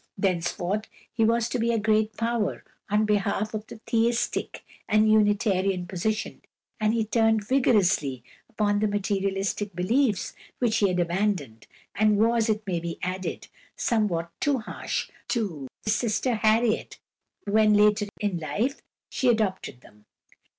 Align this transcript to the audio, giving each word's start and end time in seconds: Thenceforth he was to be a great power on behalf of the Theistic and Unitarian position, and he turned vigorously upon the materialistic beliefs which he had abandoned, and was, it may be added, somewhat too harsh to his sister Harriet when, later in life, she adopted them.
Thenceforth 0.17 0.85
he 1.13 1.23
was 1.23 1.47
to 1.49 1.59
be 1.59 1.71
a 1.71 1.77
great 1.77 2.17
power 2.17 2.63
on 2.89 3.05
behalf 3.05 3.53
of 3.53 3.67
the 3.67 3.79
Theistic 3.85 4.65
and 4.89 5.07
Unitarian 5.11 5.85
position, 5.85 6.41
and 6.79 6.95
he 6.95 7.05
turned 7.05 7.45
vigorously 7.47 8.23
upon 8.49 8.79
the 8.79 8.87
materialistic 8.87 9.75
beliefs 9.75 10.33
which 10.57 10.77
he 10.77 10.87
had 10.87 10.99
abandoned, 10.99 11.67
and 11.93 12.17
was, 12.17 12.49
it 12.49 12.65
may 12.65 12.79
be 12.79 12.97
added, 13.03 13.47
somewhat 13.75 14.31
too 14.39 14.57
harsh 14.57 15.11
to 15.27 15.67
his 15.85 15.97
sister 15.97 16.33
Harriet 16.33 16.97
when, 17.45 17.75
later 17.75 18.07
in 18.19 18.39
life, 18.39 18.81
she 19.07 19.27
adopted 19.27 19.81
them. 19.81 20.05